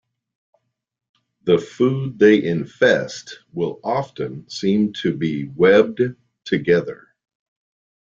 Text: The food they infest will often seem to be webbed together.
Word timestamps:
The 1.43 1.59
food 1.59 2.17
they 2.17 2.43
infest 2.43 3.41
will 3.53 3.79
often 3.83 4.49
seem 4.49 4.93
to 4.93 5.15
be 5.15 5.45
webbed 5.49 6.01
together. 6.43 7.09